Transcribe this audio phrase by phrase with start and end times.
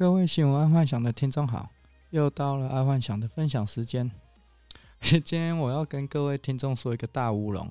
[0.00, 1.68] 各位新闻爱幻想的听众好，
[2.08, 4.10] 又到了爱幻想的分享时间。
[4.98, 7.70] 今天我要跟各位听众说一个大乌龙，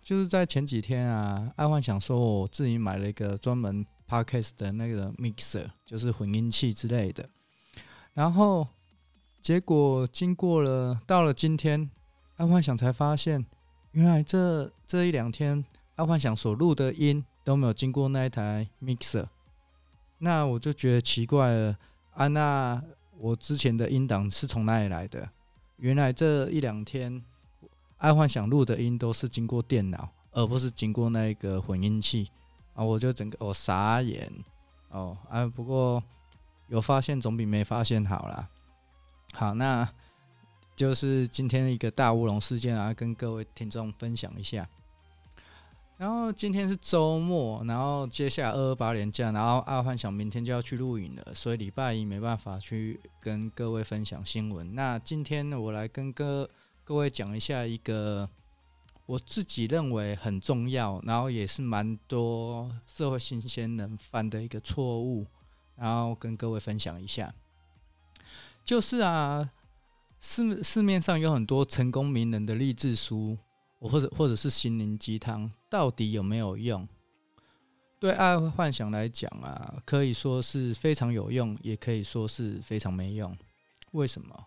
[0.00, 7.28] 就是在前几天啊，爱幻想说我自己买了一个专门 podcast 的那个 mixer，就是混音器之类的。
[8.14, 8.68] 然后
[9.42, 11.90] 结果经过了到了今天，
[12.36, 13.44] 爱幻想才发现，
[13.90, 15.64] 原来这这一两天
[15.96, 19.26] 爱幻想所录的音都没有经过那一台 mixer。
[20.18, 21.76] 那我就觉得奇怪了
[22.12, 22.26] 啊！
[22.28, 22.82] 那
[23.18, 25.28] 我之前的音档是从哪里来的？
[25.76, 27.22] 原来这一两天
[27.98, 32.30] 爱幻想录的音都是经过电脑，而不是经过那个混音器
[32.74, 32.82] 啊！
[32.82, 34.32] 我就整个我傻眼
[34.88, 35.46] 哦啊！
[35.46, 36.02] 不过
[36.68, 38.48] 有发现总比没发现好啦。
[39.34, 39.86] 好，那
[40.74, 44.66] 就是今天一个大乌龙事件啊，跟各位听众分享一下。
[45.98, 54.74] 然后今天是周末，然后接下来二二八连假，然后阿幻想明天就要去录影了，所以礼拜一没办法去跟各位分享新闻。
[54.74, 56.48] 那今天，我来跟各
[56.84, 58.28] 各位讲一下一个
[59.06, 65.26] 我自己认为很重要，然后也是蛮多社会新鲜人犯的一个错误，
[65.76, 67.32] 然后跟各位分享一下。
[68.62, 69.50] 就是啊，
[70.20, 73.38] 市市面上有很多成功名人的励志书。
[73.78, 76.86] 或者或者是心灵鸡汤，到底有没有用？
[77.98, 83.36] 对爱幻想来讲啊，可以说是非常有用，也可以说是非常没用。
[83.92, 84.46] 为什么？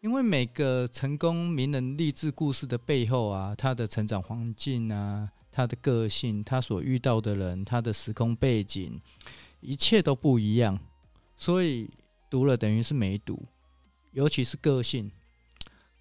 [0.00, 9.00] 因为每个成功名人励志故事的背后啊，他的成长环境啊，他的个性，他所遇到的人，他的时空背景，
[9.60, 10.78] 一切都不一样，
[11.36, 11.90] 所以
[12.30, 13.42] 读了等于是没读，
[14.12, 15.10] 尤其是个性。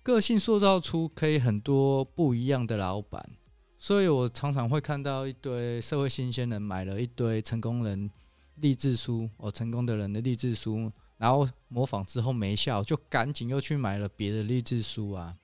[0.04, 3.32] 个性塑造出可以很多不一样的老板，
[3.78, 8.12] 所以我常常会看到一堆社会新鲜人买了一堆成功人
[8.56, 15.38] 励志书，哦，成功的人的励志书，然后模仿之后没效，就赶紧又去买了别的励志书啊。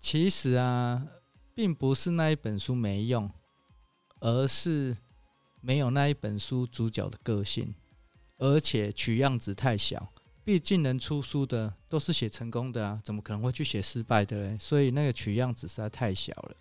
[0.00, 1.06] 其实啊，
[1.54, 3.30] 并不是那一本书没用，
[4.18, 4.96] 而是
[5.60, 7.72] 没有那一本书主角的个性，
[8.38, 10.12] 而且取样子太小。
[10.48, 14.56] 毕竟能出书的都是写成功的啊，怎么可能会去写失败的嘞？
[14.58, 16.56] 所以那个取样子实在太小了。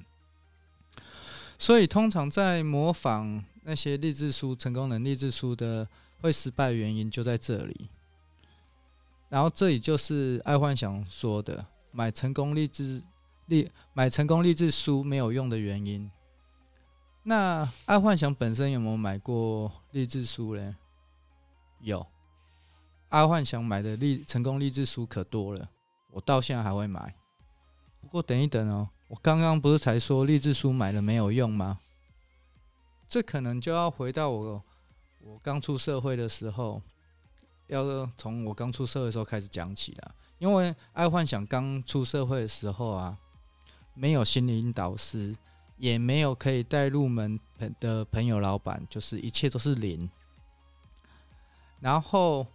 [1.57, 5.87] 所以通常在模仿那些励志书、成功人励志书的
[6.19, 7.87] 会失败原因就在这里。
[9.29, 13.01] 然后这里就是爱幻想说的买成功励志
[13.45, 16.11] 励买成功励志书没有用的原因。
[17.23, 20.75] 那爱幻想本身有没有买过励志书嘞？
[21.79, 22.05] 有。
[23.09, 25.69] 阿幻想买的励成功励志书可多了，
[26.11, 27.15] 我到现在还会买。
[28.01, 31.79] 不过等一等哦，我刚刚不是才说励志书买了没有用吗？
[33.07, 34.61] 这可能就要回到我
[35.21, 36.81] 我刚出社会的时候，
[37.67, 40.15] 要从我刚出社会的时候开始讲起了。
[40.37, 43.17] 因为爱幻想刚出社会的时候啊，
[43.93, 45.33] 没有心灵导师，
[45.77, 47.39] 也没有可以带入门
[47.79, 50.09] 的朋友老板，就是一切都是零。
[51.79, 52.45] 然后。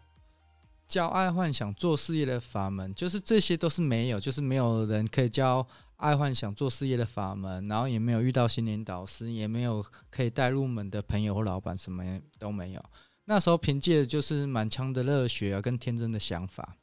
[0.92, 5.66] 教爱幻想做事业的法门，就是这些都是没有，就是没有人可以教
[5.96, 12.04] 爱幻想做事业的法门，然后也没有遇到心灵导师，也没有可以带入门的朋友或老板，什么
[12.38, 12.84] 都没有。
[13.24, 16.76] 那时候凭借的就是满腔的热血啊，跟天真的想法。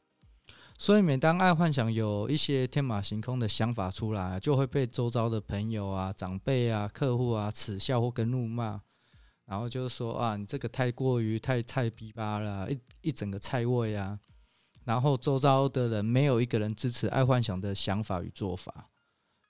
[0.76, 8.80] 所以每当爱幻想有一些天马行空的想法出来，就会被周遭的朋友啊、长辈啊、客户啊耻笑或跟怒骂。
[9.50, 14.16] 然后就是说啊，你这个太过于太菜逼吧了，一一整个菜味啊。
[14.84, 18.88] 然后周遭的人没有一个人支持爱幻想的想法与做法，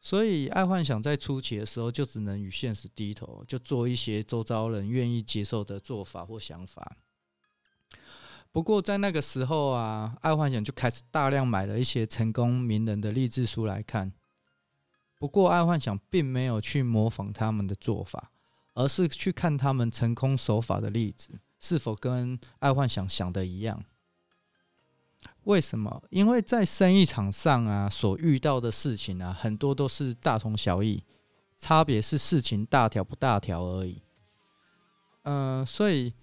[0.00, 6.96] 所以爱幻想在初期的时候就只能与现实低头，就做一些周遭人愿意接受的做法或想法。
[8.50, 14.10] 不过在那个时候啊，爱幻想就开始大量买了一些成功名人的励志书来看。
[15.18, 18.32] 不过爱幻想并没有去模仿他们的做法。
[18.80, 23.84] 而是去看他们成功手法的例子是否跟爱幻想想的一样？
[25.44, 26.02] 为什么？
[26.08, 31.04] 因为在生意场上啊，所遇到的事情啊，很多都是大同小异，
[31.58, 34.02] 差别是事情大条不大条而已。
[35.24, 36.14] 嗯、所以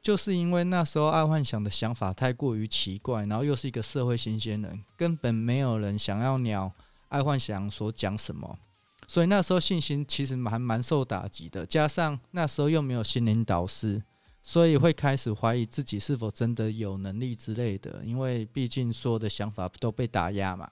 [0.00, 6.72] 就是因为那时候爱幻想的想法太过于奇怪，然后又是一个社会新鲜人，根本没有人想要鸟
[7.08, 8.58] 爱幻想所讲什么。
[9.06, 14.02] 所以那时候信心其实还蛮受打击的，加上那时候又没有心灵导师，
[14.42, 18.02] 所以会开始怀疑自己是否真的有能力之类的。
[18.04, 20.70] 因为毕竟所有的想法都被打压嘛。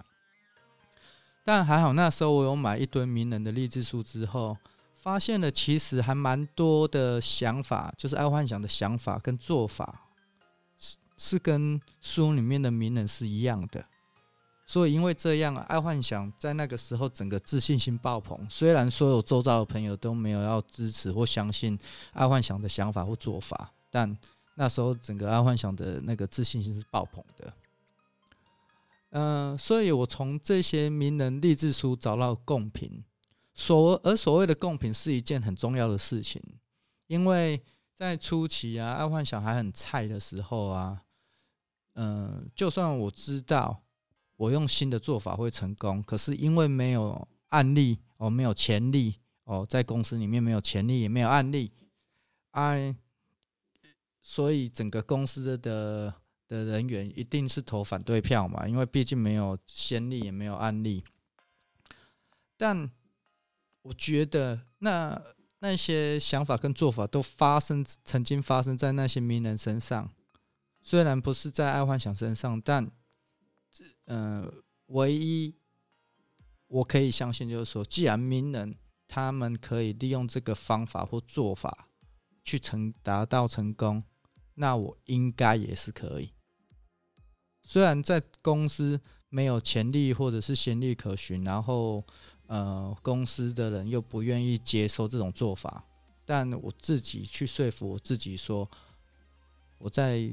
[1.45, 4.57] 但还好那时候我有买一堆名人的励志书之后，
[4.95, 10.03] 发现了其实还蛮多的想法，就是爱幻想的想法跟做法，
[11.17, 13.85] 是跟书里面的名人是一样的。
[14.71, 18.39] 所以因为这样，爱幻想在那个时候整个自信心爆棚。
[18.49, 21.77] 虽然所有周遭的朋友都没有要支持或相信
[22.13, 24.17] 爱幻想的想法或做法，但
[24.55, 27.53] 那时候整个爱幻想的那个自信心是爆棚的。
[29.11, 33.03] 嗯、所以我从这些名人励志书找到共频。
[33.53, 36.41] 所而所谓的共频是一件很重要的事情，
[37.09, 37.61] 因为
[37.97, 41.03] 在初期啊，爱幻想还很菜的时候啊，
[41.95, 43.83] 嗯、就算我知道
[44.41, 51.71] 我用新的做法会成功，可是因为没有案例哦，没有潜力哦，在公司里面没有潜力，也没有案例，
[52.53, 52.97] 哎，
[54.23, 56.15] 所以整个公司的
[56.49, 61.05] 的人员一定是投反对票嘛，因为毕竟没有先例，也没有案例，
[62.57, 62.91] 但。
[63.83, 65.19] 我觉得那
[65.61, 70.13] 那些想法跟做法都发生，曾经发生在那些名人身上，
[70.83, 72.91] 虽然不是在爱幻想身上，但，
[74.05, 74.53] 呃，
[74.87, 75.55] 唯一
[76.67, 78.77] 我可以相信就是说，既然名人
[79.09, 81.89] 他们可以利用这个方法或做法
[82.43, 84.03] 去成达到成功，
[84.55, 86.33] 那我应该也是可以。
[87.63, 92.05] 虽然在公司没有潜力或者是先例可循，然后。
[92.53, 95.85] 呃，公司的人又不愿意接受这种做法，
[96.25, 98.69] 但我自己去说服我自己说，
[99.79, 100.29] 我在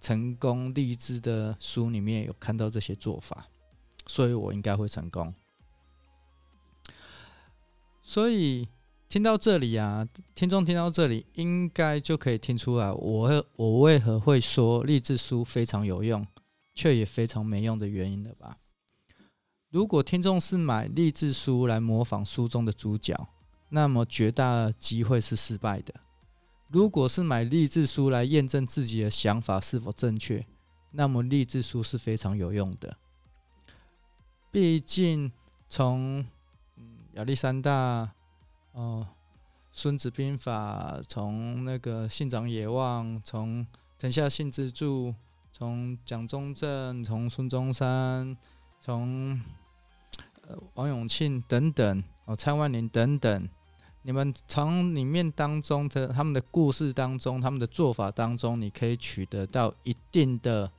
[0.00, 3.46] 成功励志的书里面有看到这些做法，
[4.06, 5.34] 所以我应该会成功。
[8.02, 8.68] 所以
[9.08, 16.26] 听到这里啊，听众听到这里，应该就可以听出来我我为何会说励志书非常有用，
[16.74, 18.56] 却也非常没用的原因了吧？
[19.68, 23.28] 如果听众是买励志书来模仿书中的主角，
[23.68, 25.94] 那么绝大机会是失败的；
[26.70, 30.46] 如果是买励志书来验证自己的想法是否正确，
[30.92, 32.96] 那么励志书是非常有用的。
[34.52, 35.32] 毕竟
[35.68, 36.24] 从
[37.14, 38.12] 亚历山大、
[38.72, 39.06] 哦，
[39.72, 43.66] 孙子兵法，从那个信长野望，从
[43.98, 45.14] 藤下信之助，
[45.52, 48.36] 从蒋中正，从孙中山，
[48.80, 49.40] 从
[50.74, 53.48] 王永庆等等哦，蔡万年等等，
[54.02, 60.70] 你们从里面当中的他们的故事当中，他们的做法当中，你可以取得到一定的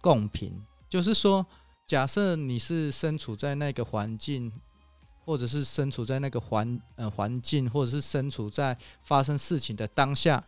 [0.00, 0.60] 共频。
[0.88, 1.46] 就是说，
[1.86, 4.52] 假设你是身处在那个环境，
[5.24, 10.42] 或者是身处在那个环呃环境，或者是身处在发生事情的当下，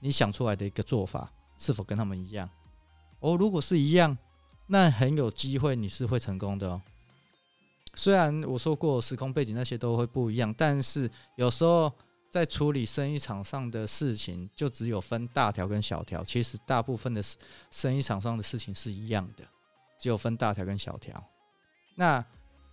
[0.00, 2.50] 你想出来的一个做法是否跟他们一样？
[3.20, 4.18] 哦，如果是一样，
[4.66, 6.82] 那很有机会你是会成功的哦。
[7.94, 11.92] 虽然我说过时空背景那些都会不一样，但是有时候
[12.30, 16.22] 在处理生意场上的事情，就只有分大条跟小条。
[16.24, 17.22] 其实大部分的
[17.70, 19.44] 生意场上的事情是一样的，
[19.98, 21.22] 只有分大条跟小条。
[21.94, 22.24] 那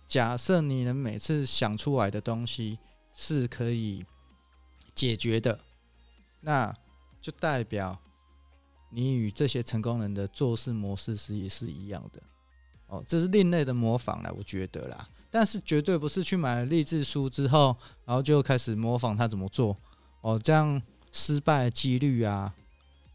[0.08, 2.78] 假设你能每次想出来的东西
[3.14, 4.04] 是可以
[4.94, 5.60] 解决的，
[6.40, 6.74] 那
[7.20, 7.96] 就代表
[8.90, 12.20] 你与这些成功人的做事模式是也是一样的。
[12.88, 15.08] 哦，这是另类的模仿了，我觉得啦。
[15.34, 17.74] 但是绝对不是去买了励志书之后，
[18.04, 19.74] 然后就开始模仿他怎么做。
[20.20, 20.80] 哦，这样
[21.10, 22.52] 失败几率啊，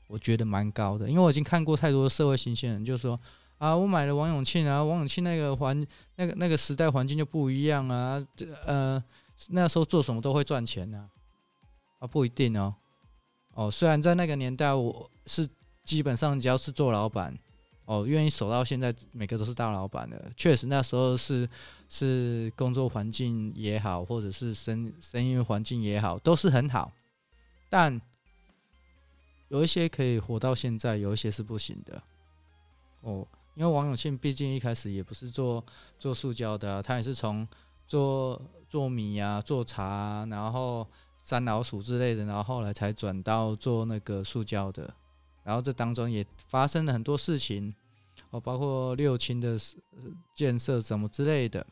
[0.08, 1.08] 我觉得蛮高的。
[1.08, 3.18] 因为我已经看过太多社会新鲜人，就说
[3.60, 9.02] 啊，我买了王永庆啊，王永庆那个环那个那个时代环境就不一样啊，这呃，
[9.50, 11.08] 那时候做什么都会赚钱啊，
[12.00, 12.74] 啊，不一定哦。
[13.54, 15.48] 哦，虽然在那个年代，我是
[15.84, 17.38] 基本上只要是做老板。
[17.88, 20.30] 哦，愿意守到现在，每个都是大老板的。
[20.36, 21.50] 确实，那时候是
[21.88, 26.92] 是工作环境也好，或者是生生意环境也好，都是很好。
[27.70, 28.00] 但
[29.48, 32.04] 有一些可以活到现在，有一些是不行的。
[33.00, 33.26] 哦，
[33.56, 35.64] 因为王永庆毕竟一开始也不是做
[35.98, 37.48] 做塑胶的，他也是从
[37.88, 40.86] 做做米啊、做茶啊，然后
[41.24, 44.94] 山老鼠之类的，然后后来才转到做那个塑胶的。
[45.48, 47.74] 然后这当中也发生了很多事情，
[48.32, 49.58] 哦，包括六轻的
[50.36, 51.66] 建设什么之类的。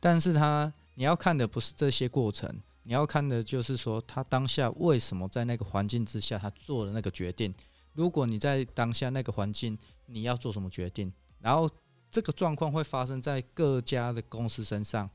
[0.00, 2.50] 但是他你要看的不是这些过程，
[2.84, 7.54] 你要看的就是说他当下为什么在那个环境之下他做了那个决定。
[7.92, 11.12] 如果你在当下那个环境，你要做什么决定？
[11.40, 11.68] 然后
[12.10, 15.10] 这个状况会发生在各家的公司身上，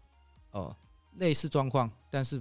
[0.52, 0.78] 哦，
[1.18, 1.90] 类似状况。
[2.12, 2.40] 但是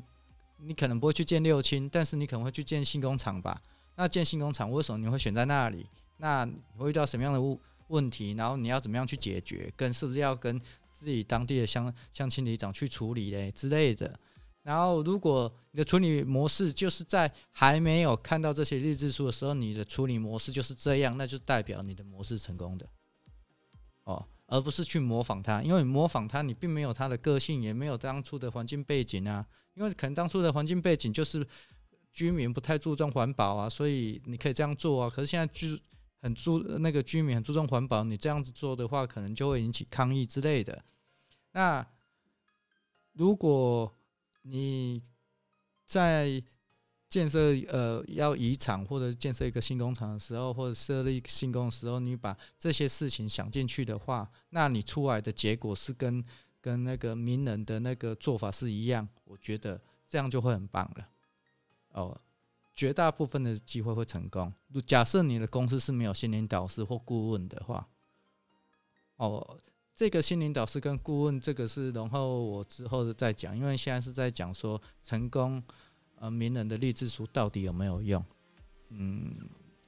[0.58, 3.62] 你可能不会去建六轻，但是你可能会去建新工厂吧。
[3.98, 5.84] 那建新工厂为什么你会选在那里？
[6.18, 8.30] 那你会遇到什么样的问问题？
[8.34, 9.72] 然后你要怎么样去解决？
[9.76, 10.56] 跟是不是要跟
[10.92, 14.16] 自己当地的乡乡亲里长去处理嘞之类的？
[14.62, 22.86] 然后，如果你的处理模式就是在还没有看到这些日志书的时候，你的处理模式就是这样，那就代表你的模式成功的
[24.04, 29.44] 哦，而不是去模仿它，因为模仿它，你并没有它的个性，也没有当初的环境背景啊。
[29.74, 31.46] 因为可能当初的环境背景就是
[32.18, 35.08] 居民不太注重环保啊，所以你可以这样做啊。
[35.08, 35.80] 可是现在居
[36.20, 40.82] 很注那个居民很注重环保，你这样子做的话，可能就会引起抗议之类的。
[41.52, 41.86] 那
[43.12, 43.94] 如果
[44.42, 45.00] 你
[45.86, 46.42] 在
[47.08, 56.24] 建设呃要移厂或者建设一个新工厂的时候，或者设立新工的时候，你把这些事情想进去的话，那你出来的结果是跟
[56.60, 61.08] 跟那个名人的那个做法是一样，我觉得这样就会很棒了。
[61.92, 62.20] 哦，
[62.74, 64.52] 绝大部分的机会会成功。
[64.86, 67.88] 假设你的公司是没有心灵导师或顾问的话，
[69.16, 69.58] 哦。
[69.98, 75.60] 这个心灵导师跟顾问，这个是然后我之后再讲，因为现在是在讲说成功
[76.20, 78.24] 呃名人的励志书到底有没有用？
[78.90, 79.34] 嗯，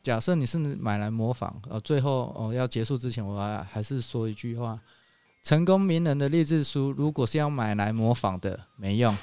[0.02, 4.80] 假设你是买来模仿，呃，最后哦要结束之前，我还还是说一句话：
[5.44, 9.14] 成功名人的励志书，如果是要买来模仿的，没用；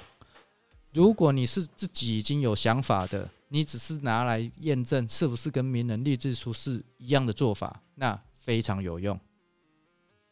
[0.98, 9.20] 如果你是自己已经有想法的，你只是拿来验证是不是跟名人励志书是一样的做法，那非常有用。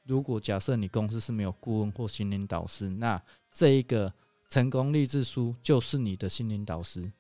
[0.06, 4.12] 如果假设你公司是没有顾问或心灵导师，那这一个
[4.50, 7.12] 成功励志书就是你的心灵导师。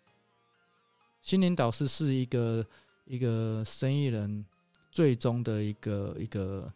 [1.21, 2.65] 心灵导师是一个
[3.05, 4.43] 一个生意人
[4.91, 6.73] 最终的一个一个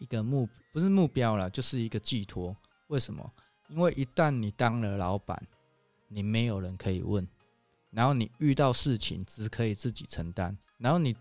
[0.00, 2.56] 一个目，不是目标了，就是一个寄托。
[2.88, 3.32] 为什么？
[3.68, 5.40] 因为一旦你当了老板，
[6.08, 7.26] 你没有人可以问，
[7.90, 11.16] 然后你遇到事情只可以自己承担，然后你，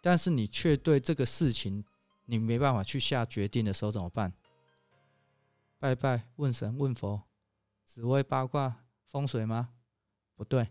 [0.00, 1.84] 但是你却对这个事情。
[2.26, 4.32] 你没办法去下决定的时候怎么办？
[5.80, 7.20] 拜拜，问神问佛，
[7.82, 9.70] 紫微八卦风水吗？
[10.36, 10.68] 不对，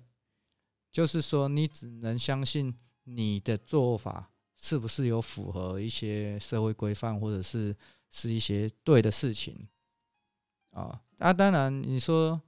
[0.94, 7.76] 就是说你只能相信你的做法是不是有符合一些社会规范，或者是
[8.10, 9.68] 是一些对的事情
[10.72, 11.04] 啊。
[11.20, 12.42] 啊，当然你说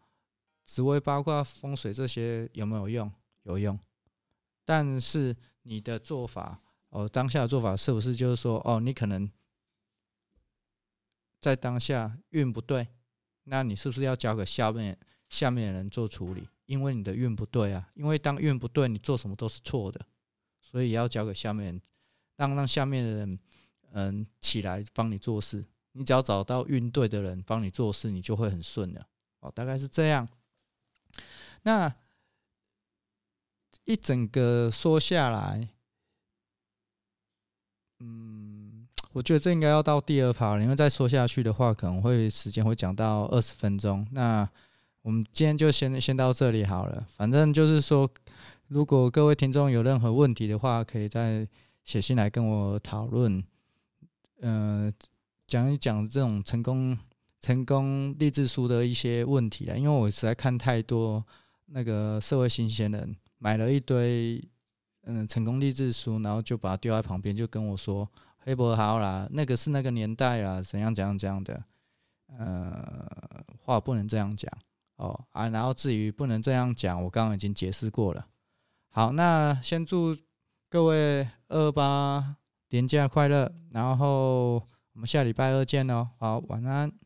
[0.66, 3.12] 紫微八卦风水这些有没有用？
[3.44, 3.78] 有用，
[4.64, 6.62] 但是你的做法。
[6.90, 9.28] 哦，当下的做法是不是就是说，哦，你可能
[11.40, 12.88] 在当下运不对，
[13.46, 14.96] 那你是不是要交给下面
[15.28, 16.48] 下面的人做处理？
[16.68, 20.06] 因为你的运不对啊，因为当运不对，你做什么都是错的，
[20.62, 21.82] 所以要交给下面，
[22.38, 23.40] 让让下面的人
[23.92, 25.66] 嗯起来帮你做事。
[25.94, 29.08] 你只要找到运对的人帮你做事，你就会很顺了。
[29.40, 30.30] 哦，大概是这样。
[31.64, 31.94] 那
[33.86, 35.70] 一整个说下来。
[38.00, 44.06] 嗯，我觉得这应该要到第二趴了，因为再说下去的话，可能会时间会讲到二十分钟。
[44.12, 44.48] 那
[45.02, 47.06] 我们今天就先先到这里好了。
[47.10, 48.10] 反正就是说，
[48.68, 51.48] 如果各位听众有任何问题的话，可以再
[51.86, 53.44] 写信来跟我讨论。
[54.42, 54.94] 嗯、
[55.48, 56.98] 讲一讲这种成功
[57.40, 61.26] 成功励志书的一些问题啊，因为我实在看太多
[61.74, 64.42] 那个社会新鲜人买了一堆。
[65.06, 71.62] 嗯，成功励志书，然后就把它丢在旁边，就跟我说：“黑伯好啦，那个是那个年代啦，怎样怎样怎样的，
[72.38, 74.50] 呃，话不能这样讲
[74.96, 78.26] 哦啊。”然后至于不能这样讲，我刚刚已经解释过了。
[78.92, 80.16] 好，那先祝
[80.70, 82.38] 各位二八
[82.70, 86.12] 年假快乐，然后我们下礼拜二见哦。
[86.18, 87.03] 好，晚安。